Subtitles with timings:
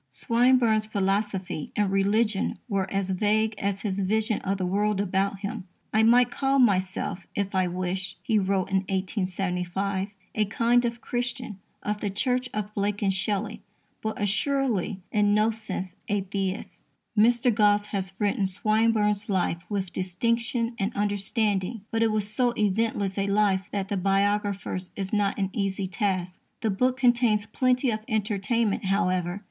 [0.09, 5.67] Swinburne's philosophy and religion were as vague as his vision of the world about him.
[5.93, 11.59] "I might call myself, if I wished," he wrote in 1875, "a kind of Christian
[11.83, 13.61] (of the Church of Blake and Shelley),
[14.01, 16.83] but assuredly in no sense a Theist."
[17.15, 17.53] Mr.
[17.53, 23.27] Gosse has written Swinburne's life with distinction and understanding; but it was so eventless a
[23.27, 26.39] life that the biographer's is not an easy task.
[26.61, 29.39] The book contains plenty of entertainment, however.